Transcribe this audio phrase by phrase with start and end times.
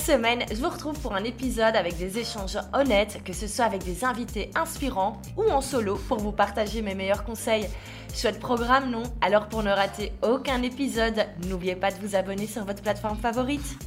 [0.00, 3.84] semaine, je vous retrouve pour un épisode avec des échanges honnêtes, que ce soit avec
[3.84, 7.68] des invités inspirants ou en solo pour vous partager mes meilleurs conseils.
[8.14, 9.02] Chouette programme, non?
[9.20, 13.78] Alors pour ne rater aucun épisode, n'oubliez pas de vous abonner sur votre plateforme favorite.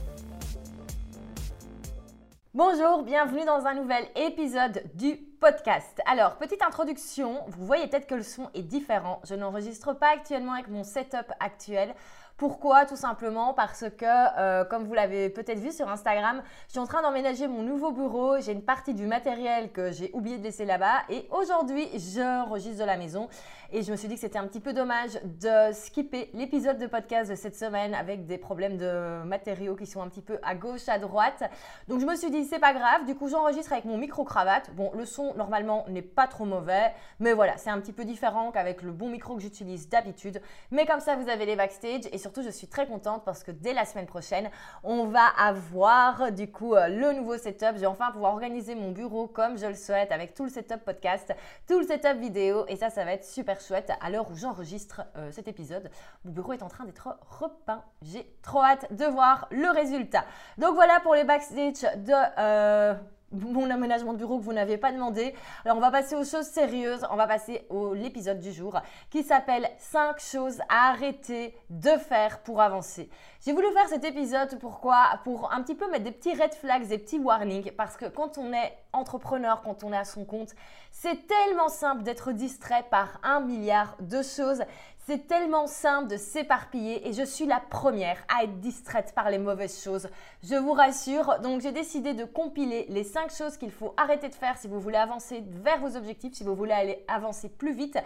[2.53, 5.99] Bonjour, bienvenue dans un nouvel épisode du podcast.
[6.05, 9.19] Alors, petite introduction, vous voyez peut-être que le son est différent.
[9.27, 11.95] Je n'enregistre pas actuellement avec mon setup actuel.
[12.37, 16.79] Pourquoi Tout simplement parce que, euh, comme vous l'avez peut-être vu sur Instagram, je suis
[16.79, 18.39] en train d'emménager mon nouveau bureau.
[18.39, 21.03] J'ai une partie du matériel que j'ai oublié de laisser là-bas.
[21.09, 23.29] Et aujourd'hui, j'enregistre de la maison.
[23.71, 26.87] Et je me suis dit que c'était un petit peu dommage de skipper l'épisode de
[26.87, 30.55] podcast de cette semaine avec des problèmes de matériaux qui sont un petit peu à
[30.55, 31.43] gauche, à droite.
[31.87, 33.05] Donc je me suis dit, c'est pas grave.
[33.05, 34.71] Du coup, j'enregistre avec mon micro-cravate.
[34.73, 36.93] Bon, le son, normalement, n'est pas trop mauvais.
[37.19, 40.41] Mais voilà, c'est un petit peu différent qu'avec le bon micro que j'utilise d'habitude.
[40.71, 42.01] Mais comme ça, vous avez les backstage.
[42.11, 44.49] Et surtout, je suis très contente parce que dès la semaine prochaine,
[44.83, 47.73] on va avoir du coup euh, le nouveau setup.
[47.75, 50.83] Je vais enfin pouvoir organiser mon bureau comme je le souhaite avec tout le setup
[50.83, 51.33] podcast,
[51.67, 52.65] tout le setup vidéo.
[52.67, 55.91] Et ça, ça va être super chouette à l'heure où j'enregistre euh, cet épisode.
[56.23, 57.83] Mon bureau est en train d'être repeint.
[58.01, 60.25] J'ai trop hâte de voir le résultat.
[60.57, 62.39] Donc voilà pour les backstage de...
[62.39, 62.95] Euh,
[63.33, 65.33] mon aménagement de bureau que vous n'avez pas demandé.
[65.65, 69.23] Alors on va passer aux choses sérieuses, on va passer au l'épisode du jour qui
[69.23, 73.09] s'appelle 5 choses à arrêter de faire pour avancer.
[73.45, 75.19] J'ai voulu faire cet épisode pourquoi?
[75.23, 78.37] Pour un petit peu mettre des petits red flags, des petits warnings parce que quand
[78.37, 80.51] on est entrepreneur, quand on est à son compte,
[80.91, 84.63] c'est tellement simple d'être distrait par un milliard de choses.
[85.05, 89.37] C'est tellement simple de s'éparpiller et je suis la première à être distraite par les
[89.37, 90.07] mauvaises choses.
[90.43, 91.39] Je vous rassure.
[91.41, 94.79] Donc j'ai décidé de compiler les 5 choses qu'il faut arrêter de faire si vous
[94.79, 97.97] voulez avancer vers vos objectifs, si vous voulez aller avancer plus vite.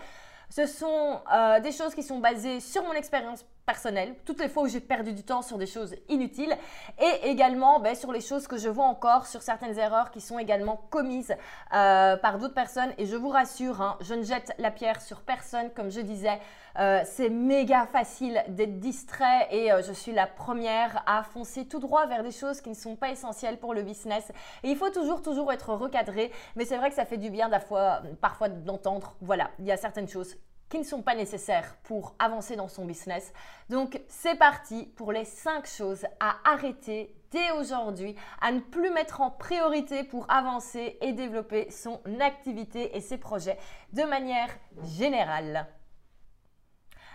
[0.49, 4.63] Ce sont euh, des choses qui sont basées sur mon expérience personnelle, toutes les fois
[4.63, 6.55] où j'ai perdu du temps sur des choses inutiles,
[6.97, 10.39] et également ben, sur les choses que je vois encore, sur certaines erreurs qui sont
[10.39, 11.35] également commises
[11.73, 12.93] euh, par d'autres personnes.
[12.97, 16.39] Et je vous rassure, hein, je ne jette la pierre sur personne, comme je disais.
[16.79, 22.05] Euh, c'est méga facile d'être distrait et je suis la première à foncer tout droit
[22.05, 24.31] vers des choses qui ne sont pas essentielles pour le business.
[24.63, 26.31] Et il faut toujours, toujours être recadré.
[26.55, 30.07] Mais c'est vrai que ça fait du bien parfois d'entendre, voilà, il y a certaines
[30.07, 30.35] choses
[30.69, 33.31] qui ne sont pas nécessaires pour avancer dans son business.
[33.69, 39.21] Donc c'est parti pour les 5 choses à arrêter dès aujourd'hui, à ne plus mettre
[39.21, 43.57] en priorité pour avancer et développer son activité et ses projets
[43.93, 44.49] de manière
[44.83, 45.67] générale.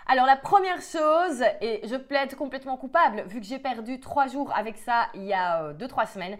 [0.06, 4.52] Alors la première chose, et je plaide complètement coupable vu que j'ai perdu 3 jours
[4.54, 6.38] avec ça il y a 2-3 euh, semaines,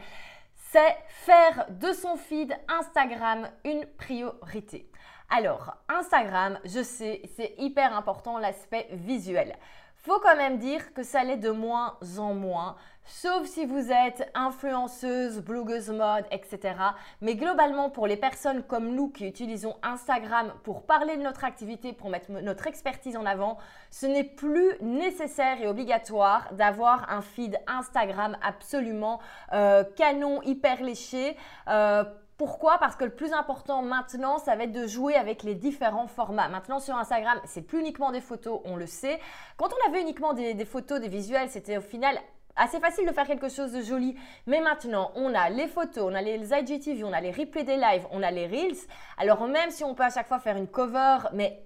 [0.57, 4.91] c'est faire de son feed Instagram une priorité.
[5.31, 9.57] Alors, Instagram, je sais, c'est hyper important l'aspect visuel.
[9.97, 14.31] Faut quand même dire que ça l'est de moins en moins, sauf si vous êtes
[14.35, 16.75] influenceuse, blogueuse mode, etc.
[17.21, 21.93] Mais globalement, pour les personnes comme nous qui utilisons Instagram pour parler de notre activité,
[21.93, 23.59] pour mettre notre expertise en avant,
[23.91, 29.21] ce n'est plus nécessaire et obligatoire d'avoir un feed Instagram absolument
[29.53, 31.37] euh, canon, hyper léché.
[31.69, 32.05] Euh,
[32.39, 32.79] pourquoi?
[32.79, 36.49] Parce que le plus important maintenant, ça va être de jouer avec les différents formats.
[36.49, 39.21] Maintenant sur Instagram, c'est plus uniquement des photos, on le sait.
[39.57, 42.19] Quand on avait uniquement des, photos, des visuels, c'était au final
[42.57, 44.17] assez facile de faire quelque chose de joli.
[44.47, 47.77] Mais maintenant, on a les photos, on a les IGTV, on a les replays des
[47.77, 48.79] lives, on a les reels.
[49.19, 51.63] Alors même si on peut à chaque fois faire une cover, mais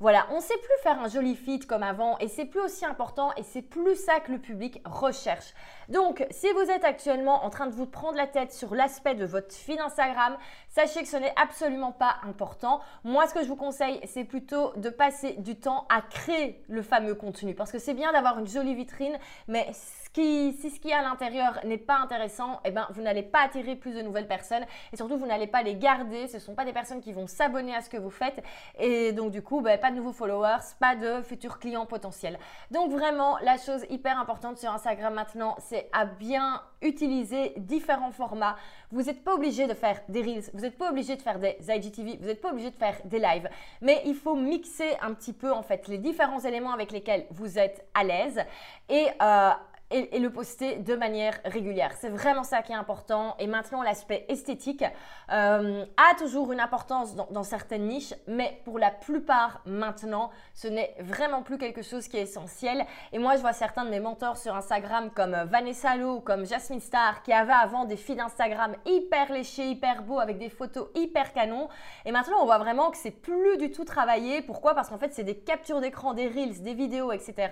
[0.00, 2.86] voilà, on ne sait plus faire un joli feed comme avant et c'est plus aussi
[2.86, 5.52] important et c'est plus ça que le public recherche.
[5.90, 9.26] Donc, si vous êtes actuellement en train de vous prendre la tête sur l'aspect de
[9.26, 10.38] votre feed Instagram,
[10.70, 12.80] sachez que ce n'est absolument pas important.
[13.04, 16.80] Moi, ce que je vous conseille, c'est plutôt de passer du temps à créer le
[16.80, 19.68] fameux contenu parce que c'est bien d'avoir une jolie vitrine, mais
[20.14, 23.76] si ce qui est à l'intérieur n'est pas intéressant, eh ben, vous n'allez pas attirer
[23.76, 26.26] plus de nouvelles personnes et surtout vous n'allez pas les garder.
[26.26, 28.42] Ce ne sont pas des personnes qui vont s'abonner à ce que vous faites
[28.78, 32.38] et donc du coup, ben, pas de nouveaux followers, pas de futurs clients potentiels.
[32.70, 38.56] Donc vraiment, la chose hyper importante sur Instagram maintenant, c'est à bien utiliser différents formats.
[38.90, 41.56] Vous n'êtes pas obligé de faire des reels, vous n'êtes pas obligé de faire des
[41.68, 43.48] IGTV, vous n'êtes pas obligé de faire des lives,
[43.80, 47.58] mais il faut mixer un petit peu en fait les différents éléments avec lesquels vous
[47.58, 48.40] êtes à l'aise
[48.88, 49.50] et euh,
[49.90, 51.92] et, le poster de manière régulière.
[51.98, 53.34] C'est vraiment ça qui est important.
[53.38, 54.84] Et maintenant, l'aspect esthétique
[55.32, 60.94] euh, a toujours une importance dans, certaines niches, mais pour la plupart maintenant, ce n'est
[61.00, 62.84] vraiment plus quelque chose qui est essentiel.
[63.12, 66.80] Et moi, je vois certains de mes mentors sur Instagram comme Vanessa Lowe, comme Jasmine
[66.80, 71.32] Star, qui avaient avant des feeds Instagram hyper léchés, hyper beaux, avec des photos hyper
[71.32, 71.68] canons.
[72.04, 74.42] Et maintenant, on voit vraiment que c'est plus du tout travaillé.
[74.42, 74.74] Pourquoi?
[74.74, 77.48] Parce qu'en fait, c'est des captures d'écran, des reels, des vidéos, etc.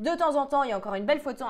[0.00, 1.44] De temps en temps, il y a encore une belle photo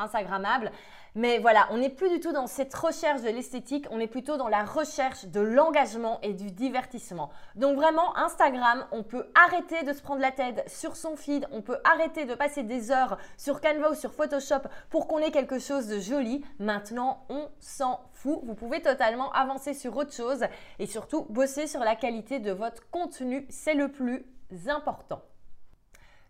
[1.15, 4.39] Mais voilà, on n'est plus du tout dans cette recherche de l'esthétique, on est plutôt
[4.39, 7.29] dans la recherche de l'engagement et du divertissement.
[7.55, 11.61] Donc vraiment, Instagram, on peut arrêter de se prendre la tête sur son feed, on
[11.61, 15.59] peut arrêter de passer des heures sur Canva ou sur Photoshop pour qu'on ait quelque
[15.59, 16.43] chose de joli.
[16.59, 18.41] Maintenant, on s'en fout.
[18.45, 20.47] Vous pouvez totalement avancer sur autre chose
[20.79, 23.47] et surtout bosser sur la qualité de votre contenu.
[23.51, 24.25] C'est le plus
[24.67, 25.21] important.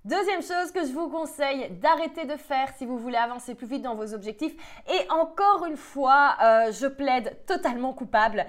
[0.05, 3.83] Deuxième chose que je vous conseille d'arrêter de faire si vous voulez avancer plus vite
[3.83, 4.53] dans vos objectifs,
[4.91, 8.45] et encore une fois, euh, je plaide totalement coupable,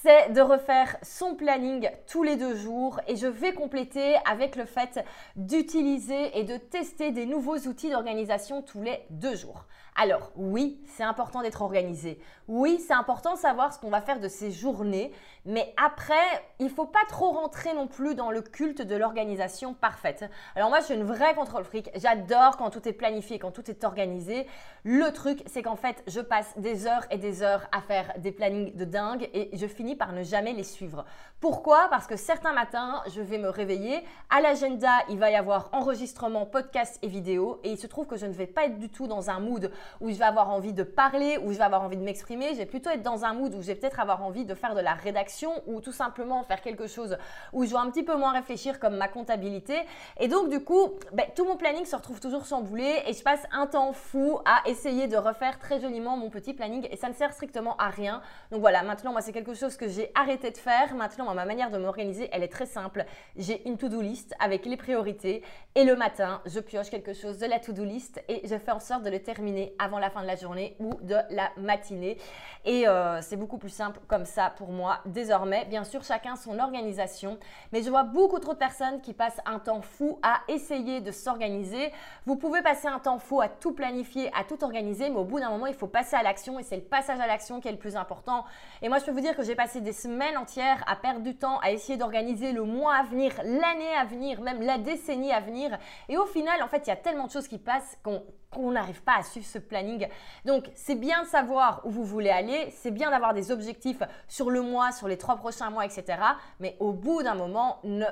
[0.00, 4.64] c'est de refaire son planning tous les deux jours et je vais compléter avec le
[4.64, 5.04] fait
[5.34, 9.66] d'utiliser et de tester des nouveaux outils d'organisation tous les deux jours.
[9.98, 12.20] Alors oui, c'est important d'être organisé.
[12.48, 15.10] Oui, c'est important de savoir ce qu'on va faire de ces journées.
[15.46, 16.14] Mais après,
[16.58, 20.24] il ne faut pas trop rentrer non plus dans le culte de l'organisation parfaite.
[20.54, 21.90] Alors moi, je suis une vraie contrôle fric.
[21.96, 24.46] J'adore quand tout est planifié, quand tout est organisé.
[24.84, 28.32] Le truc, c'est qu'en fait, je passe des heures et des heures à faire des
[28.32, 31.04] plannings de dingue et je finis par ne jamais les suivre.
[31.40, 31.88] Pourquoi?
[31.90, 34.04] Parce que certains matins, je vais me réveiller.
[34.30, 37.60] À l'agenda, il va y avoir enregistrement, podcast et vidéo.
[37.64, 39.70] Et il se trouve que je ne vais pas être du tout dans un mood
[40.00, 42.50] où je vais avoir envie de parler, où je vais avoir envie de m'exprimer.
[42.50, 44.74] Je vais plutôt être dans un mood où je vais peut-être avoir envie de faire
[44.74, 47.16] de la rédaction ou tout simplement faire quelque chose
[47.52, 49.80] où je dois un petit peu moins réfléchir comme ma comptabilité.
[50.18, 53.42] Et donc du coup, ben, tout mon planning se retrouve toujours chamboulé et je passe
[53.52, 57.14] un temps fou à essayer de refaire très joliment mon petit planning et ça ne
[57.14, 58.20] sert strictement à rien.
[58.50, 60.94] Donc voilà, maintenant moi c'est quelque chose que j'ai arrêté de faire.
[60.94, 63.04] Maintenant ma manière de m'organiser, elle est très simple.
[63.36, 65.42] J'ai une to-do list avec les priorités
[65.74, 68.80] et le matin, je pioche quelque chose de la to-do list et je fais en
[68.80, 72.18] sorte de le terminer avant la fin de la journée ou de la matinée.
[72.64, 75.64] Et euh, c'est beaucoup plus simple comme ça pour moi désormais.
[75.66, 77.38] Bien sûr, chacun son organisation,
[77.72, 81.10] mais je vois beaucoup trop de personnes qui passent un temps fou à essayer de
[81.10, 81.92] s'organiser.
[82.26, 85.40] Vous pouvez passer un temps fou à tout planifier, à tout organiser, mais au bout
[85.40, 87.72] d'un moment, il faut passer à l'action et c'est le passage à l'action qui est
[87.72, 88.44] le plus important.
[88.82, 91.36] Et moi, je peux vous dire que j'ai passé des semaines entières à perdre du
[91.36, 95.40] temps, à essayer d'organiser le mois à venir, l'année à venir, même la décennie à
[95.40, 95.78] venir.
[96.08, 98.22] Et au final, en fait, il y a tellement de choses qui passent qu'on
[98.54, 100.08] on n'arrive pas à suivre ce planning.
[100.44, 104.50] Donc, c'est bien de savoir où vous voulez aller, c'est bien d'avoir des objectifs sur
[104.50, 106.18] le mois, sur les trois prochains mois, etc.
[106.60, 108.06] Mais au bout d'un moment, ne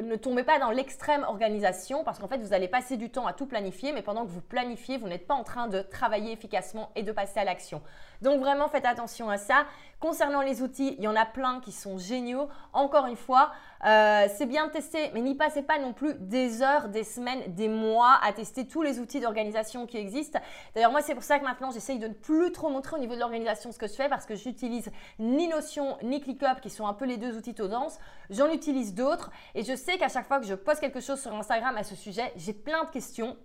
[0.00, 3.32] ne tombez pas dans l'extrême organisation parce qu'en fait, vous allez passer du temps à
[3.32, 6.90] tout planifier, mais pendant que vous planifiez, vous n'êtes pas en train de travailler efficacement
[6.96, 7.82] et de passer à l'action.
[8.22, 9.66] Donc vraiment, faites attention à ça.
[10.00, 12.48] Concernant les outils, il y en a plein qui sont géniaux.
[12.72, 13.52] Encore une fois,
[13.84, 17.42] euh, c'est bien de tester, mais n'y passez pas non plus des heures, des semaines,
[17.48, 20.38] des mois à tester tous les outils d'organisation qui existent.
[20.74, 23.14] D'ailleurs, moi, c'est pour ça que maintenant, j'essaye de ne plus trop montrer au niveau
[23.14, 26.86] de l'organisation ce que je fais parce que j'utilise ni Notion ni ClickUp qui sont
[26.86, 27.98] un peu les deux outils tendances.
[28.30, 31.34] J'en utilise d'autres et je sais qu'à chaque fois que je poste quelque chose sur
[31.34, 33.36] Instagram à ce sujet, j'ai plein de questions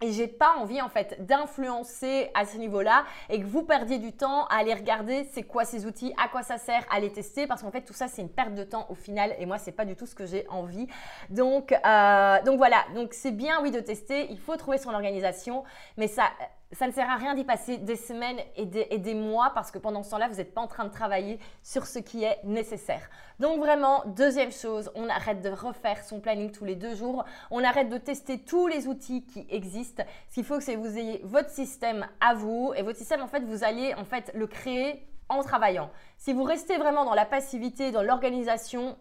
[0.00, 4.12] et j'ai pas envie en fait d'influencer à ce niveau-là et que vous perdiez du
[4.12, 7.46] temps à aller regarder c'est quoi ces outils, à quoi ça sert, à les tester
[7.46, 9.72] parce qu'en fait tout ça c'est une perte de temps au final et moi c'est
[9.72, 10.86] pas du tout ce que j'ai envie.
[11.30, 15.64] Donc euh, donc voilà donc c'est bien oui de tester, il faut trouver son organisation
[15.96, 16.24] mais ça
[16.72, 20.02] ça ne sert à rien d'y passer des semaines et des, mois parce que pendant
[20.02, 23.08] ce temps-là, vous n'êtes pas en train de travailler sur ce qui est nécessaire.
[23.40, 27.24] Donc vraiment, deuxième chose, on arrête de refaire son planning tous les deux jours.
[27.50, 30.04] On arrête de tester tous les outils qui existent.
[30.28, 33.28] Ce qu'il faut, c'est que vous ayez votre système à vous et votre système, en
[33.28, 35.90] fait, vous allez en fait le créer en travaillant.
[36.18, 38.96] Si vous restez vraiment dans la passivité, dans l'organisation,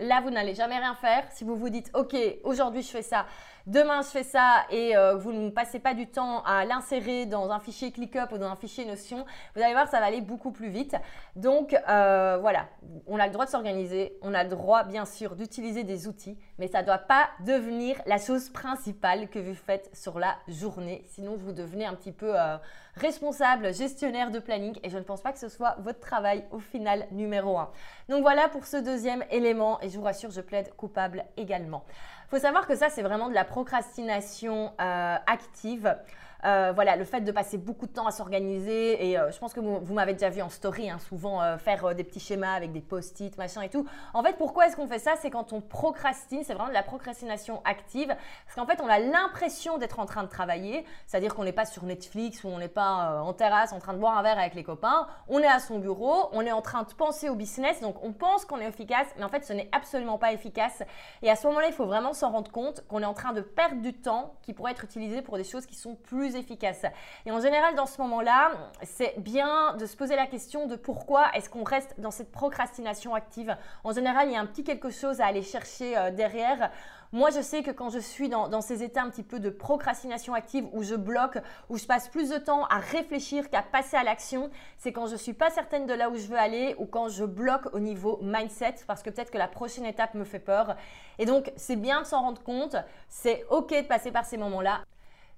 [0.00, 1.24] là, vous n'allez jamais rien faire.
[1.30, 3.26] Si vous vous dites, OK, aujourd'hui, je fais ça,
[3.66, 7.50] demain je fais ça et euh, vous ne passez pas du temps à l'insérer dans
[7.50, 10.50] un fichier ClickUp ou dans un fichier Notion, vous allez voir, ça va aller beaucoup
[10.50, 10.96] plus vite.
[11.36, 12.68] Donc euh, voilà,
[13.06, 16.38] on a le droit de s'organiser, on a le droit bien sûr d'utiliser des outils,
[16.58, 21.04] mais ça ne doit pas devenir la chose principale que vous faites sur la journée.
[21.06, 22.56] Sinon, vous devenez un petit peu euh,
[22.96, 26.58] responsable, gestionnaire de planning et je ne pense pas que ce soit votre travail au
[26.58, 27.70] final numéro un.
[28.08, 31.84] Donc voilà pour ce deuxième élément et je vous rassure, je plaide coupable également.
[32.32, 35.94] Faut savoir que ça, c'est vraiment de la procrastination euh, active.
[36.44, 39.08] Euh, voilà, le fait de passer beaucoup de temps à s'organiser.
[39.08, 41.94] Et euh, je pense que vous, m'avez déjà vu en story, hein, souvent euh, faire
[41.94, 43.86] des petits schémas avec des post-it, machin et tout.
[44.12, 45.12] En fait, pourquoi est-ce qu'on fait ça?
[45.20, 48.08] C'est quand on procrastine, c'est vraiment de la procrastination active.
[48.08, 51.64] Parce qu'en fait, on a l'impression d'être en train de travailler, c'est-à-dire qu'on n'est pas
[51.64, 54.54] sur Netflix ou on n'est pas en terrasse en train de boire un verre avec
[54.54, 55.06] les copains.
[55.28, 58.12] On est à son bureau, on est en train de penser au business, donc on
[58.12, 60.82] pense qu'on est efficace, mais en fait, ce n'est absolument pas efficace.
[61.22, 63.40] Et à ce moment-là, il faut vraiment s'en rendre compte qu'on est en train de
[63.40, 66.84] perdre du temps qui pourrait être utilisé pour des choses qui sont plus efficace.
[67.26, 71.30] Et en général, dans ce moment-là, c'est bien de se poser la question de pourquoi
[71.34, 73.56] est-ce qu'on reste dans cette procrastination active.
[73.84, 76.70] En général, il y a un petit quelque chose à aller chercher euh, derrière.
[77.14, 79.50] Moi, je sais que quand je suis dans, dans, ces états un petit peu de
[79.50, 81.36] procrastination active, où je bloque,
[81.68, 84.48] où je passe plus de temps à réfléchir qu'à passer à l'action,
[84.78, 87.10] c'est quand je ne suis pas certaine de là où je veux aller ou quand
[87.10, 90.74] je bloque au niveau mindset, parce que peut-être que la prochaine étape me fait peur.
[91.18, 92.76] Et donc, c'est bien de s'en rendre compte.
[93.10, 94.80] C'est OK de passer par ces moments-là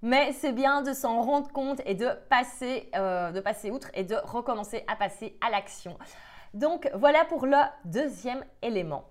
[0.05, 4.05] mais c'est bien de s'en rendre compte et de passer, euh, de passer outre et
[4.05, 5.97] de recommencer à passer à l'action.
[6.53, 7.57] Donc voilà pour le
[7.87, 9.07] deuxième élément.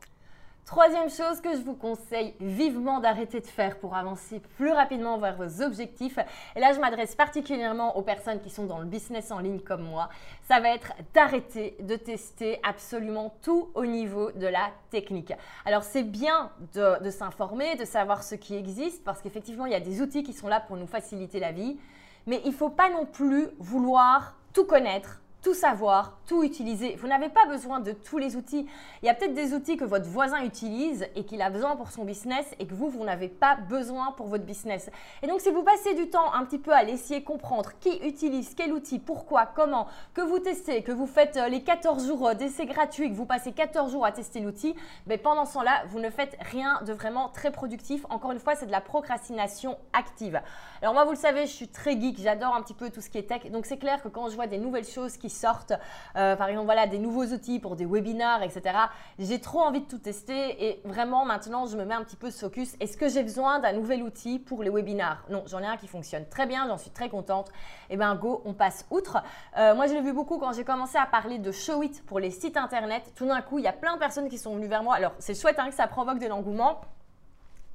[0.65, 5.35] Troisième chose que je vous conseille vivement d'arrêter de faire pour avancer plus rapidement vers
[5.35, 6.17] vos objectifs,
[6.55, 9.83] et là je m'adresse particulièrement aux personnes qui sont dans le business en ligne comme
[9.83, 10.07] moi,
[10.47, 15.33] ça va être d'arrêter de tester absolument tout au niveau de la technique.
[15.65, 19.81] Alors c'est bien de, s'informer, de savoir ce qui existe, parce qu'effectivement il y a
[19.81, 21.77] des outils qui sont là pour nous faciliter la vie,
[22.25, 26.95] mais il ne faut pas non plus vouloir tout connaître tout savoir, tout utiliser.
[26.95, 28.65] Vous n'avez pas besoin de tous les outils.
[29.01, 31.91] Il y a peut-être des outils que votre voisin utilise et qu'il a besoin pour
[31.91, 34.89] son business et que vous, vous n'avez pas besoin pour votre business.
[35.21, 38.55] Et donc, si vous passez du temps un petit peu à l'essayer comprendre qui utilise
[38.55, 42.33] quel outil, pourquoi, comment, que vous testez, que vous faites euh, les 14 jours euh,
[42.33, 44.75] d'essai gratuit, que vous passez 14 jours à tester l'outil,
[45.07, 48.05] mais ben, pendant ce temps-là, vous ne faites rien de vraiment très productif.
[48.09, 50.41] Encore une fois, c'est de la procrastination active.
[50.81, 53.09] Alors moi, vous le savez, je suis très geek, j'adore un petit peu tout ce
[53.09, 53.51] qui est tech.
[53.51, 55.73] Donc, c'est clair que quand je vois des nouvelles choses qui sortent,
[56.15, 58.77] euh, par exemple, voilà, des nouveaux outils pour des webinars, etc.
[59.19, 62.29] J'ai trop envie de tout tester et vraiment maintenant, je me mets un petit peu
[62.29, 62.75] de focus.
[62.79, 65.23] Est-ce que j'ai besoin d'un nouvel outil pour les webinars?
[65.29, 67.49] Non, j'en ai un qui fonctionne très bien, j'en suis très contente.
[67.89, 69.21] Et eh ben go, on passe outre.
[69.57, 72.31] Euh, moi, je l'ai vu beaucoup quand j'ai commencé à parler de Showit pour les
[72.31, 73.11] sites internet.
[73.15, 74.95] Tout d'un coup, il y a plein de personnes qui sont venues vers moi.
[74.95, 76.81] Alors, c'est chouette hein, que ça provoque de l'engouement.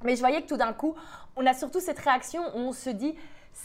[0.03, 0.95] Mais je voyais que tout d'un coup,
[1.35, 3.15] on a surtout cette réaction où on se dit,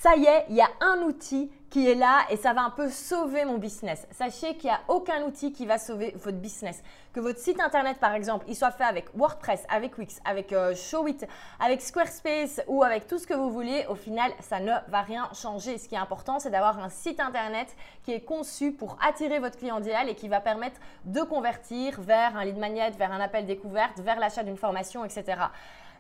[0.00, 2.70] ça y est, il y a un outil qui est là et ça va un
[2.70, 4.06] peu sauver mon business.
[4.12, 6.82] Sachez qu'il n'y a aucun outil qui va sauver votre business.
[7.12, 10.74] Que votre site internet, par exemple, il soit fait avec WordPress, avec Wix, avec euh,
[10.74, 11.18] Showit,
[11.58, 15.28] avec Squarespace ou avec tout ce que vous voulez, au final, ça ne va rien
[15.32, 15.78] changer.
[15.78, 17.74] Ce qui est important, c'est d'avoir un site internet
[18.04, 22.44] qui est conçu pour attirer votre client et qui va permettre de convertir vers un
[22.44, 25.38] lead magnet, vers un appel découverte, vers l'achat d'une formation, etc.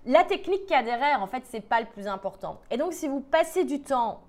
[0.06, 2.60] La technique qui a derrière, en fait, c'est pas le plus important.
[2.70, 4.20] Et donc, si vous passez du temps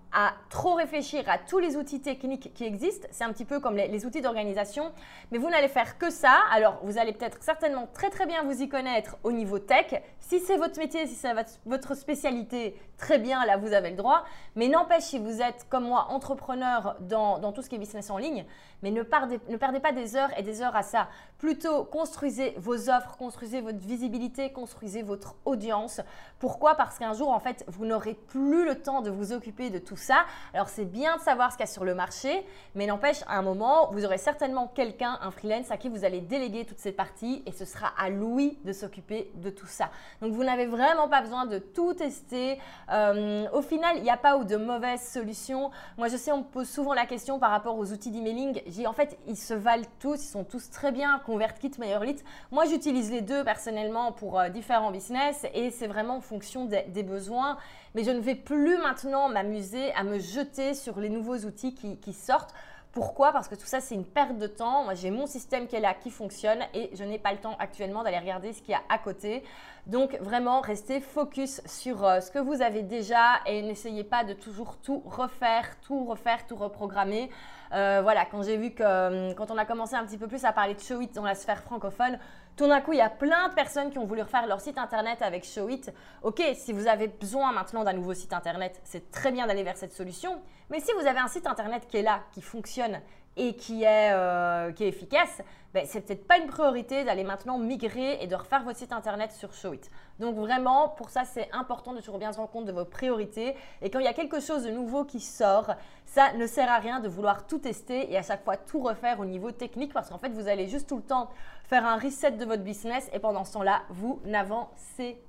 [0.49, 3.07] trop réfléchir à tous les outils techniques qui existent.
[3.11, 4.91] C'est un petit peu comme les, outils d'organisation,
[5.31, 6.39] mais vous n'allez faire que ça.
[6.51, 10.01] Alors, vous allez peut-être certainement très très bien vous y connaître au niveau tech.
[10.19, 11.33] Si c'est votre métier, si c'est
[11.65, 14.23] votre spécialité, très bien, là vous avez le droit.
[14.55, 18.09] Mais n'empêche, si vous êtes comme moi entrepreneur dans, dans, tout ce qui est business
[18.09, 18.45] en ligne,
[18.81, 21.07] mais ne perdez, ne perdez pas des heures et des heures à ça.
[21.37, 26.01] Plutôt construisez vos offres, construisez votre visibilité, construisez votre audience.
[26.45, 26.75] Pourquoi?
[26.75, 29.97] Parce qu'un jour, en fait, vous n'aurez plus le temps de vous occuper de tout
[29.97, 30.25] ça.
[30.53, 33.39] Alors c'est bien de savoir ce qu'il y a sur le marché, mais n'empêche, à
[33.39, 36.95] un moment, vous aurez certainement quelqu'un, un freelance, à qui vous allez déléguer toute cette
[36.95, 39.89] partie et ce sera à lui de s'occuper de tout ça.
[40.21, 42.59] Donc vous n'avez vraiment pas besoin de tout tester.
[42.91, 45.71] Euh, au final, il n'y a pas de mauvaises solutions.
[45.97, 48.61] Moi, je sais, on me pose souvent la question par rapport aux outils d'emailing.
[48.67, 51.19] J'ai en fait, ils se valent tous, ils sont tous très bien.
[51.25, 52.23] ConvertKit, MailerLite.
[52.51, 57.57] Moi, j'utilise les deux personnellement pour euh, différents business et c'est vraiment en des besoins
[57.95, 62.13] mais je ne vais plus maintenant m'amuser à me jeter sur les nouveaux outils qui,
[62.13, 62.53] sortent.
[62.91, 63.31] Pourquoi?
[63.31, 64.83] Parce que tout ça, c'est une perte de temps.
[64.83, 67.55] Moi, j'ai mon système qui est là, qui fonctionne, et je n'ai pas le temps
[67.57, 69.43] actuellement d'aller regarder ce qu'il y a à côté.
[69.87, 74.33] Donc, vraiment, restez focus sur euh, ce que vous avez déjà et n'essayez pas de
[74.33, 77.29] toujours tout refaire, tout refaire, tout reprogrammer.
[77.73, 80.43] Euh, voilà, quand j'ai vu que euh, quand on a commencé un petit peu plus
[80.45, 82.17] à parler de Showit dans la sphère francophone,
[82.55, 84.77] tout d'un coup, il y a plein de personnes qui ont voulu refaire leur site
[84.77, 85.81] internet avec Showit.
[86.23, 89.75] Ok, si vous avez besoin maintenant d'un nouveau site internet, c'est très bien d'aller vers
[89.75, 90.41] cette solution.
[90.69, 93.01] Mais si vous avez un site internet qui est là, qui fonctionne
[93.37, 95.41] et qui est, euh, qui est efficace,
[95.73, 99.33] ben, c'est peut-être pas une priorité d'aller maintenant migrer et de refaire votre site internet
[99.33, 99.81] sur Showit.
[100.19, 103.55] Donc vraiment, pour ça, c'est important de toujours bien se rendre compte de vos priorités.
[103.81, 105.71] Et quand il y a quelque chose de nouveau qui sort,
[106.05, 109.19] ça ne sert à rien de vouloir tout tester et à chaque fois tout refaire
[109.19, 111.29] au niveau technique parce qu'en fait, vous allez juste tout le temps
[111.65, 115.24] faire un reset de votre business et pendant ce temps-là, vous n'avancez pas.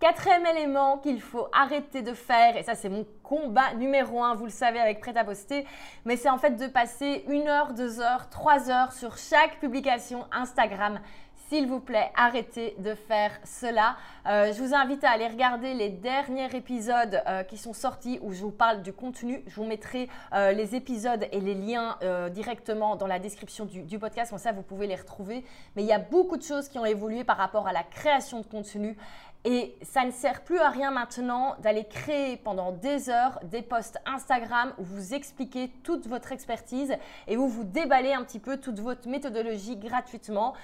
[0.00, 4.44] Quatrième élément qu'il faut arrêter de faire, et ça c'est mon combat numéro un, vous
[4.44, 5.66] le savez avec Prêt à poster,
[6.04, 10.24] mais c'est en fait de passer une heure, deux heures, trois heures sur chaque publication
[10.30, 11.00] Instagram
[11.48, 13.96] s'il vous plaît, arrêtez de faire cela.
[14.26, 18.32] Euh, je vous invite à aller regarder les derniers épisodes euh, qui sont sortis où
[18.34, 19.42] je vous parle du contenu.
[19.46, 21.96] Je vous mettrai euh, les épisodes et les liens
[22.30, 24.30] directement dans la description du, du, podcast.
[24.30, 25.44] Comme ça, vous pouvez les retrouver.
[25.74, 28.40] Mais il y a beaucoup de choses qui ont évolué par rapport à la création
[28.40, 28.96] de contenu.
[29.44, 33.98] Et ça ne sert plus à rien maintenant d'aller créer pendant des heures des posts
[34.04, 36.94] Instagram où vous expliquez toute votre expertise
[37.26, 40.54] et où vous déballez un petit peu toute votre méthodologie gratuitement.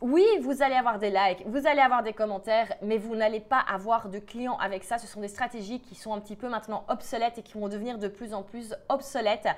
[0.00, 3.58] Oui, vous allez avoir des likes, vous allez avoir des commentaires, mais vous n'allez pas
[3.58, 4.96] avoir de clients avec ça.
[4.96, 7.98] Ce sont des stratégies qui sont un petit peu maintenant obsolètes et qui vont devenir
[7.98, 9.48] de plus en plus obsolètes.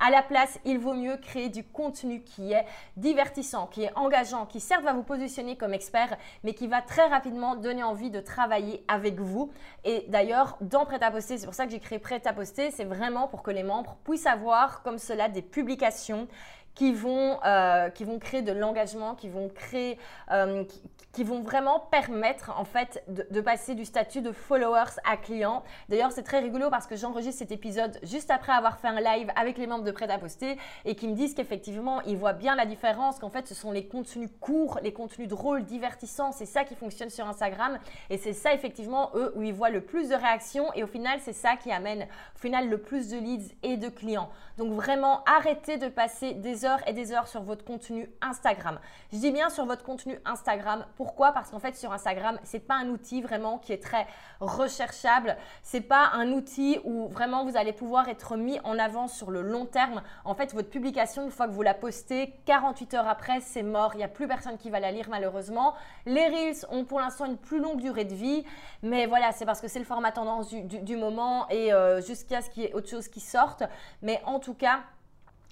[0.00, 2.66] À la place, il vaut mieux créer du contenu qui est
[2.96, 7.06] divertissant, qui est engageant, qui serve à vous positionner comme expert, mais qui va très
[7.06, 9.52] rapidement donner envie de travailler avec vous.
[9.84, 12.72] Et d'ailleurs, dans Prêt à poster, c'est pour ça que j'ai créé Prêt à poster,
[12.72, 16.26] c'est vraiment pour que les membres puissent avoir comme cela des publications
[16.74, 19.98] qui vont, euh, qui vont créer de l'engagement, qui vont créer,
[20.30, 20.64] euh,
[21.12, 25.62] qui, vont vraiment permettre en fait de, passer du statut de followers à client.
[25.88, 29.30] D'ailleurs, c'est très rigolo parce que j'enregistre cet épisode juste après avoir fait un live
[29.36, 32.56] avec les membres de Prêt à poster et qui me disent qu'effectivement, ils voient bien
[32.56, 36.64] la différence, qu'en fait, ce sont les contenus courts, les contenus drôles, divertissants, c'est ça
[36.64, 40.14] qui fonctionne sur Instagram et c'est ça effectivement eux où ils voient le plus de
[40.14, 42.02] réactions et au final, c'est ça qui amène
[42.34, 44.30] au final le plus de leads et de clients.
[44.56, 48.78] Donc vraiment, arrêtez de passer des heures et des heures sur votre contenu Instagram.
[49.12, 50.84] Je dis bien sur votre contenu Instagram.
[50.96, 51.32] Pourquoi?
[51.32, 54.06] Parce qu'en fait, sur Instagram, c'est pas un outil vraiment qui est très
[54.40, 55.36] recherchable.
[55.62, 59.42] C'est pas un outil où vraiment vous allez pouvoir être mis en avant sur le
[59.42, 60.02] long terme.
[60.24, 63.92] En fait, votre publication, une fois que vous la postez, 48 heures après, c'est mort.
[63.94, 65.74] Il n'y a plus personne qui va la lire malheureusement.
[66.06, 68.44] Les Reels ont pour l'instant une plus longue durée de vie.
[68.82, 72.50] Mais voilà, c'est parce que c'est le format tendance du, moment et euh, jusqu'à ce
[72.50, 73.62] qu'il y ait autre chose qui sorte.
[74.02, 74.80] Mais en tout cas,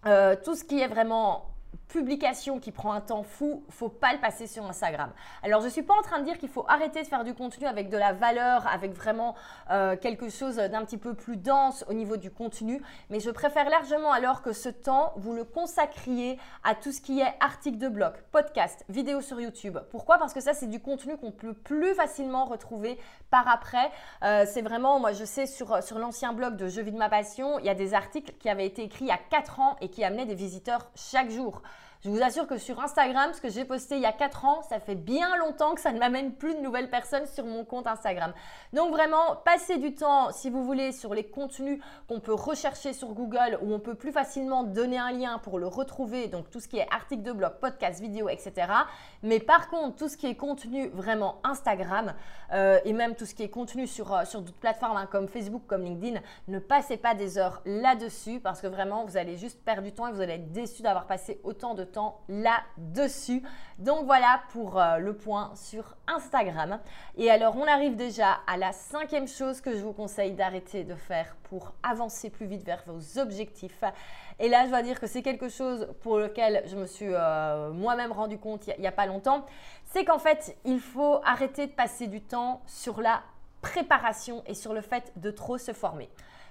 [0.03, 1.51] tout ce qui est vraiment
[1.89, 5.11] publication qui prend un temps fou, faut pas le passer sur Instagram.
[5.43, 7.67] Alors je suis pas en train de dire qu'il faut arrêter de faire du contenu
[7.67, 9.35] avec de la valeur, avec vraiment
[9.71, 13.69] euh, quelque chose d'un petit peu plus dense au niveau du contenu, mais je préfère
[13.69, 17.89] largement alors que ce temps vous le consacriez à tout ce qui est article de
[17.89, 19.79] blog, podcast, vidéo sur YouTube.
[19.91, 20.19] Pourquoi?
[20.19, 22.99] Parce que ça c'est du contenu qu'on peut plus facilement retrouver
[23.31, 23.91] par après.
[24.23, 27.09] Euh, c'est vraiment, moi je sais sur, sur l'ancien blog de Je vis de ma
[27.09, 29.77] passion, il y a des articles qui avaient été écrits il y a 4 ans
[29.81, 31.60] et qui amenaient des visiteurs chaque jour.
[32.03, 34.63] Je vous assure que sur Instagram, ce que j'ai posté il y a 4 ans,
[34.63, 37.87] ça fait bien longtemps que ça ne m'amène plus de nouvelles personnes sur mon compte
[37.87, 38.33] Instagram.
[38.73, 43.09] Donc vraiment, passez du temps, si vous voulez, sur les contenus qu'on peut rechercher sur
[43.09, 46.69] Google, où on peut plus facilement donner un lien pour le retrouver, donc tout ce
[46.69, 48.73] qui est article de blog, podcast, vidéo, etc.
[49.23, 52.15] Mais par contre, tout ce qui est contenu vraiment Instagram,
[52.55, 55.29] euh, et même tout ce qui est contenu sur, euh, sur d'autres plateformes hein, comme
[55.29, 59.63] Facebook, comme LinkedIn, ne passez pas des heures là-dessus, parce que vraiment, vous allez juste
[59.63, 63.43] perdre du temps et vous allez être déçu d'avoir passé autant de temps là-dessus.
[63.79, 66.79] Donc voilà pour euh, le point sur Instagram.
[67.17, 70.95] Et alors on arrive déjà à la cinquième chose que je vous conseille d'arrêter de
[70.95, 73.83] faire pour avancer plus vite vers vos objectifs.
[74.39, 77.73] Et là, je dois dire que c'est quelque chose pour lequel je me suis euh,
[77.73, 79.45] moi-même rendu compte il n'y a pas longtemps.
[79.85, 83.23] C'est qu'en fait, il faut arrêter de passer du temps sur la
[83.61, 86.09] préparation et sur le fait de trop se former.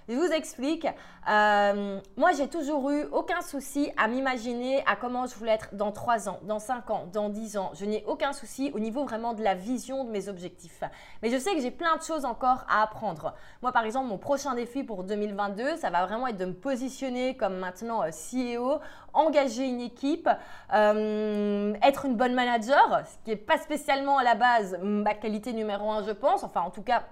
[0.10, 0.88] Je vous explique.
[1.30, 5.92] Euh, moi, j'ai toujours eu aucun souci à m'imaginer à comment je voulais être dans
[5.92, 7.70] 3 ans, dans 5 ans, dans 10 ans.
[7.76, 10.84] Je n'ai aucun souci au niveau vraiment de la vision de mes objectifs.
[11.22, 13.36] Mais je sais que j'ai plein de choses encore à apprendre.
[13.62, 17.38] Moi, par exemple, mon prochain défi pour 2022, ça va vraiment être de me positionner
[17.38, 18.80] comme maintenant euh, CEO,
[19.14, 20.28] engager une équipe,
[20.74, 25.54] euh, être une bonne manager, ce qui n'est pas spécialement à la base ma qualité
[25.54, 26.44] numéro 1, je pense.
[26.44, 27.04] Enfin, en tout cas,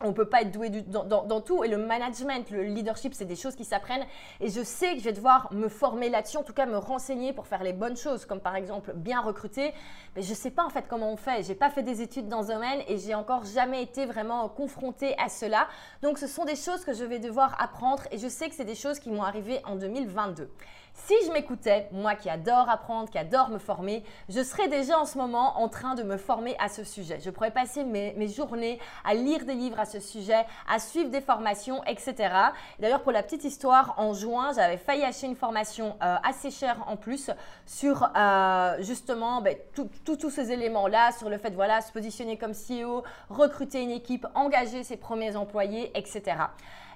[0.00, 1.64] on ne peut pas être doué dans, tout.
[1.64, 4.04] Et le management, le leadership, c'est des choses qui s'apprennent.
[4.40, 7.32] Et je sais que je vais devoir me former là-dessus, en tout cas me renseigner
[7.32, 9.72] pour faire les bonnes choses, comme par exemple bien recruter.
[10.16, 11.42] Mais je ne sais pas en fait comment on fait.
[11.42, 14.48] Je n'ai pas fait des études dans ce domaine et j'ai encore jamais été vraiment
[14.48, 15.68] confrontée à cela.
[16.02, 18.64] Donc ce sont des choses que je vais devoir apprendre et je sais que c'est
[18.64, 20.50] des choses qui m'ont arrivé en 2022.
[20.96, 25.04] Si je m'écoutais, moi qui adore apprendre, qui adore me former, je serais déjà en
[25.04, 27.18] ce moment en train de me former à ce sujet.
[27.20, 31.20] Je pourrais passer mes, journées à lire des livres à ce sujet, à suivre des
[31.20, 32.32] formations, etc.
[32.78, 36.76] D'ailleurs, pour la petite histoire, en juin, j'avais failli acheter une formation euh, assez chère
[36.86, 37.28] en plus
[37.66, 42.52] sur euh, justement ben, tous ces éléments-là, sur le fait de voilà, se positionner comme
[42.52, 46.36] CEO, recruter une équipe, engager ses premiers employés, etc.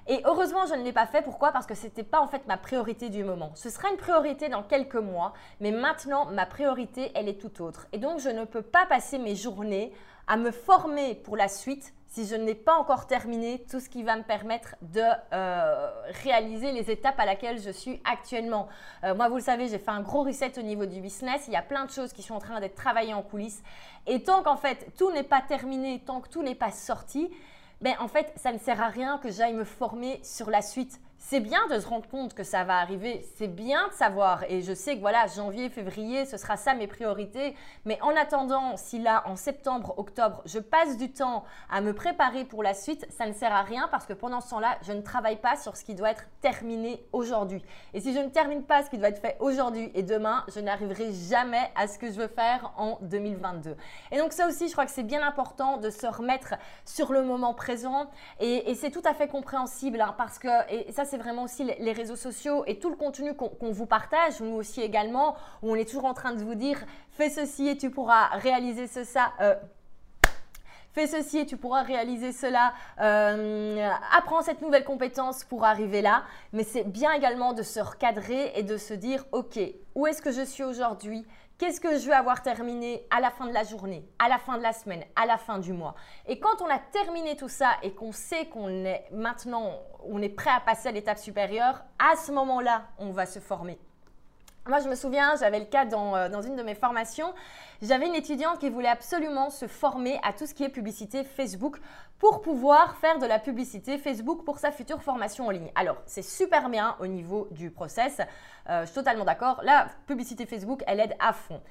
[0.07, 1.21] Et heureusement, je ne l'ai pas fait.
[1.21, 1.51] Pourquoi?
[1.51, 3.51] Parce que ce n'était pas en fait ma priorité du moment.
[3.55, 7.87] Ce sera une priorité dans quelques mois, mais maintenant, ma priorité, elle est tout autre.
[7.93, 9.93] Et donc, je ne peux pas passer mes journées
[10.27, 14.01] à me former pour la suite si je n'ai pas encore terminé tout ce qui
[14.01, 15.91] va me permettre de euh,
[16.23, 18.67] réaliser les étapes à laquelle je suis actuellement.
[19.03, 21.43] Euh, moi, vous le savez, j'ai fait un gros reset au niveau du business.
[21.47, 23.61] Il y a plein de choses qui sont en train d'être travaillées en coulisses.
[24.07, 27.29] Et tant qu'en fait, tout n'est pas terminé, tant que tout n'est pas sorti,
[27.81, 30.99] ben, en fait, ça ne sert à rien que j'aille me former sur la suite
[31.21, 34.43] c'est bien de se rendre compte que ça va arriver, c'est bien de savoir.
[34.49, 37.55] Et je sais que voilà, janvier, février, ce sera ça mes priorités.
[37.83, 42.45] Mais en attendant, si là, en septembre, octobre, je passe du temps à me préparer
[42.45, 45.01] pour la suite, ça ne sert à rien parce que pendant ce temps-là, je ne
[45.01, 47.63] travaille pas sur ce qui doit être terminé aujourd'hui.
[47.93, 50.61] Et si je ne termine pas ce qui doit être fait aujourd'hui et demain, je
[50.61, 53.75] n'arriverai jamais à ce que je veux faire en 2022.
[54.11, 56.55] Et donc ça aussi, je crois que c'est bien important de se remettre
[56.85, 58.09] sur le moment présent.
[58.39, 61.91] Et, c'est tout à fait compréhensible hein, parce que, et ça c'est vraiment aussi les
[61.91, 65.85] réseaux sociaux et tout le contenu qu'on vous partage, nous aussi également, où on est
[65.85, 66.79] toujours en train de vous dire
[67.11, 69.33] fais ceci et tu pourras réaliser ce, ça.
[69.41, 69.55] Euh,
[70.93, 76.23] fais ceci et tu pourras réaliser cela, euh, apprends cette nouvelle compétence pour arriver là.
[76.53, 79.59] Mais c'est bien également de se recadrer et de se dire, OK,
[79.95, 81.25] où est-ce que je suis aujourd'hui?
[81.59, 84.57] Qu'est-ce que je vais avoir terminé à la fin de la journée, à la fin
[84.57, 85.93] de la semaine, à la fin du mois?
[86.25, 89.73] Et quand on a terminé tout ça et qu'on sait qu'on est maintenant,
[90.05, 93.77] on est prêt à passer à l'étape supérieure, à ce moment-là, on va se former.
[94.67, 97.33] Moi, je me souviens, j'avais le cas dans, euh, dans, une de mes formations,
[97.81, 101.77] j'avais une étudiante qui voulait absolument se former à tout ce qui est publicité Facebook
[102.19, 105.71] pour pouvoir faire de la publicité Facebook pour sa future formation en ligne.
[105.75, 108.19] Alors, c'est super bien au niveau du process.
[108.69, 109.61] Euh, je suis totalement d'accord.
[109.63, 111.61] La publicité Facebook, elle aide à fond.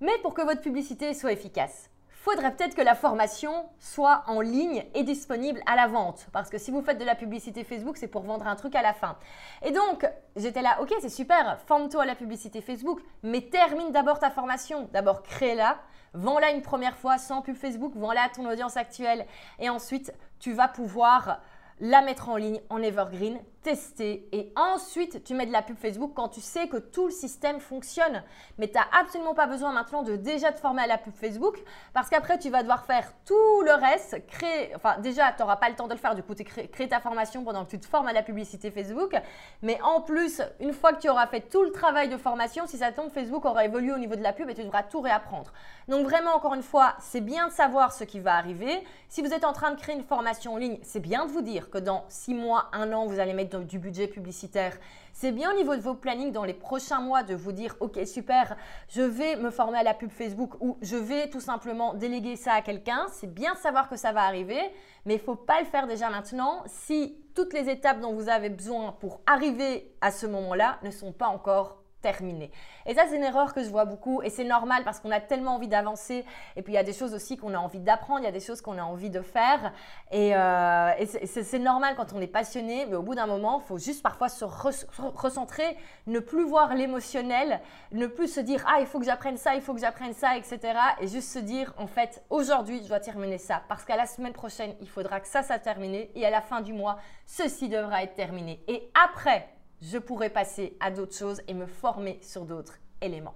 [0.00, 4.84] Mais pour que votre publicité soit efficace, faudrait peut-être que la formation soit en ligne
[4.94, 6.26] et disponible à la vente.
[6.32, 8.82] Parce que si vous faites de la publicité Facebook, c'est pour vendre un truc à
[8.82, 9.16] la fin.
[9.62, 10.04] Et donc,
[10.34, 14.88] j'étais là, ok, c'est super, forme-toi à la publicité Facebook, mais termine d'abord ta formation.
[14.92, 15.78] D'abord, crée-la,
[16.12, 19.24] vends-la une première fois sans pub Facebook, vends-la à ton audience actuelle.
[19.60, 21.40] Et ensuite, tu vas pouvoir
[21.80, 26.12] la mettre en ligne en evergreen, tester et ensuite tu mets de la pub Facebook
[26.14, 28.22] quand tu sais que tout le système fonctionne.
[28.56, 31.62] Mais tu n'as absolument pas besoin maintenant de déjà te former à la pub Facebook
[31.92, 35.68] parce qu'après tu vas devoir faire tout le reste, créer, enfin déjà tu n'auras pas
[35.68, 37.84] le temps de le faire, du coup tu crées, ta formation pendant que tu te
[37.84, 39.14] formes à la publicité Facebook.
[39.60, 42.78] Mais en plus, une fois que tu auras fait tout le travail de formation, si
[42.78, 45.52] ça tombe, Facebook aura évolué au niveau de la pub et tu devras tout réapprendre.
[45.88, 48.82] Donc vraiment, encore une fois, c'est bien de savoir ce qui va arriver.
[49.10, 51.42] Si vous êtes en train de créer une formation en ligne, c'est bien de vous
[51.42, 54.76] dire que dans six mois, un an, vous allez mettre du budget publicitaire.
[55.12, 57.98] C'est bien au niveau de vos plannings dans les prochains mois de vous dire, ok,
[58.06, 58.56] super,
[58.88, 62.52] je vais me former à la pub Facebook ou je vais tout simplement déléguer ça
[62.52, 63.06] à quelqu'un.
[63.12, 64.60] C'est bien de savoir que ça va arriver,
[65.04, 68.28] mais il ne faut pas le faire déjà maintenant si toutes les étapes dont vous
[68.28, 72.50] avez besoin pour arriver à ce moment-là ne sont pas encore terminé.
[72.86, 75.20] Et ça, c'est une erreur que je vois beaucoup et c'est normal parce qu'on a
[75.20, 76.24] tellement envie d'avancer
[76.56, 78.32] et puis il y a des choses aussi qu'on a envie d'apprendre, il y a
[78.32, 79.72] des choses qu'on a envie de faire
[80.10, 80.90] et, euh,
[81.26, 84.28] c'est normal quand on est passionné, mais au bout d'un moment, il faut juste parfois
[84.28, 87.60] se recentrer, ne plus voir l'émotionnel,
[87.92, 90.36] ne plus se dire ah il faut que j'apprenne ça, il faut que j'apprenne ça,
[90.36, 90.60] etc.
[91.00, 94.32] Et juste se dire en fait aujourd'hui je dois terminer ça parce qu'à la semaine
[94.32, 98.02] prochaine il faudra que ça soit terminé et à la fin du mois ceci devra
[98.02, 98.62] être terminé.
[98.68, 99.48] Et après
[99.82, 103.34] je pourrais passer à d'autres choses et me former sur d'autres éléments.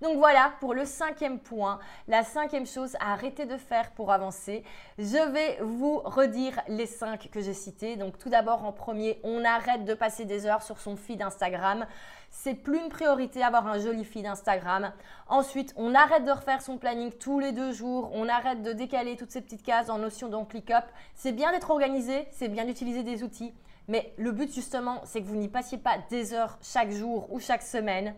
[0.00, 4.62] Donc voilà pour le cinquième point, la cinquième chose à arrêter de faire pour avancer.
[4.96, 7.96] Je vais vous redire les cinq que j'ai cités.
[7.96, 11.84] Donc tout d'abord en premier, on arrête de passer des heures sur son feed Instagram.
[12.30, 14.92] C'est plus une priorité avoir un joli feed Instagram.
[15.26, 18.10] Ensuite, on arrête de refaire son planning tous les deux jours.
[18.14, 20.84] On arrête de décaler toutes ces petites cases en notion dans ClickUp.
[21.16, 23.52] C'est bien d'être organisé, c'est bien d'utiliser des outils.
[23.88, 27.40] Mais le but justement, c'est que vous n'y passiez pas des heures chaque jour ou
[27.40, 28.14] chaque semaine.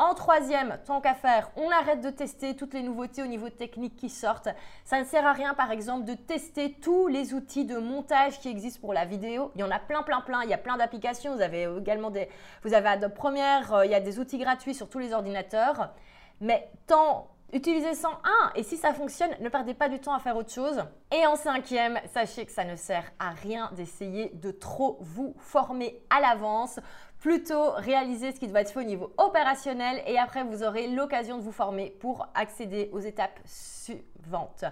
[0.00, 3.96] En troisième, tant qu'à faire, on arrête de tester toutes les nouveautés au niveau technique
[3.96, 4.48] qui sortent.
[4.84, 8.48] Ça ne sert à rien, par exemple, de tester tous les outils de montage qui
[8.48, 9.50] existent pour la vidéo.
[9.56, 10.44] Il y en a plein, plein, plein.
[10.44, 11.34] Il y a plein d'applications.
[11.34, 12.28] Vous avez également des,
[12.62, 13.74] vous avez Adobe Premiere.
[13.74, 15.92] Euh, il y a des outils gratuits sur tous les ordinateurs.
[16.40, 20.36] Mais tant Utilisez 101 et si ça fonctionne, ne perdez pas du temps à faire
[20.36, 20.84] autre chose.
[21.10, 25.98] Et en cinquième, sachez que ça ne sert à rien d'essayer de trop vous former
[26.10, 26.78] à l'avance.
[27.20, 31.38] Plutôt réaliser ce qui doit être fait au niveau opérationnel et après vous aurez l'occasion
[31.38, 34.64] de vous former pour accéder aux étapes suivantes.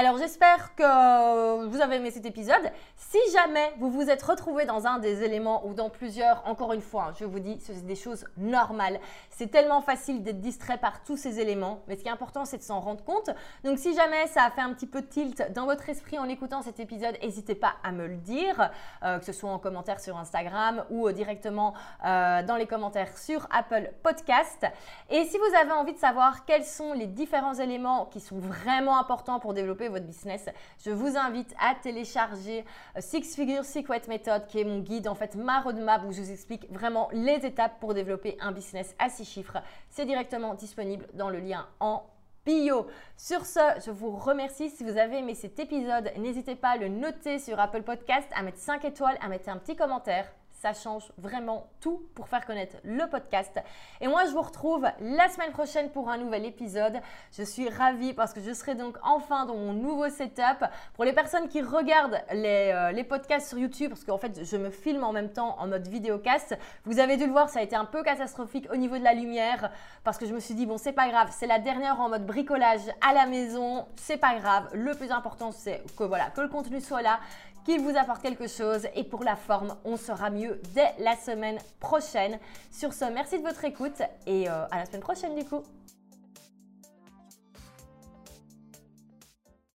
[0.00, 2.70] Alors j'espère que vous avez aimé cet épisode.
[2.94, 6.80] Si jamais vous vous êtes retrouvé dans un des éléments ou dans plusieurs, encore une
[6.80, 9.00] fois, hein, je vous dis, c'est des choses normales.
[9.28, 12.58] C'est tellement facile d'être distrait par tous ces éléments, mais ce qui est important, c'est
[12.58, 13.30] de s'en rendre compte.
[13.64, 16.62] Donc si jamais ça a fait un petit peu tilt dans votre esprit en écoutant
[16.62, 18.70] cet épisode, n'hésitez pas à me le dire,
[19.02, 23.18] euh, que ce soit en commentaire sur Instagram ou euh, directement euh, dans les commentaires
[23.18, 24.64] sur Apple Podcast.
[25.10, 28.96] Et si vous avez envie de savoir quels sont les différents éléments qui sont vraiment
[29.00, 30.48] importants pour développer votre business,
[30.84, 32.64] je vous invite à télécharger
[32.96, 36.20] euh, Six Figure Secret Method, qui est mon guide, en fait, ma roadmap où je
[36.20, 39.58] vous explique vraiment les étapes pour développer un business à six chiffres.
[39.90, 42.04] C'est directement disponible dans le lien en
[42.44, 42.86] bio.
[43.16, 44.70] Sur ce, je vous remercie.
[44.70, 48.42] Si vous avez aimé cet épisode, n'hésitez pas à le noter sur Apple Podcast, à
[48.42, 50.26] mettre 5 étoiles, à mettre un petit commentaire.
[50.60, 53.56] Ça change vraiment tout pour faire connaître le podcast.
[54.00, 57.00] Et moi, je vous retrouve la semaine prochaine pour un nouvel épisode.
[57.30, 60.64] Je suis ravie parce que je serai donc enfin dans mon nouveau setup.
[60.94, 64.56] Pour les personnes qui regardent les, euh, les podcasts sur YouTube, parce qu'en fait, je
[64.56, 67.62] me filme en même temps en mode vidéocast, vous avez dû le voir, ça a
[67.62, 69.70] été un peu catastrophique au niveau de la lumière
[70.02, 72.26] parce que je me suis dit, bon, c'est pas grave, c'est la dernière en mode
[72.26, 74.68] bricolage à la maison, c'est pas grave.
[74.72, 77.20] Le plus important, c'est que voilà, que le contenu soit là
[77.68, 78.86] qu'il vous apporte quelque chose.
[78.94, 82.38] Et pour la forme, on sera mieux dès la semaine prochaine.
[82.70, 85.62] Sur ce, merci de votre écoute et euh, à la semaine prochaine du coup.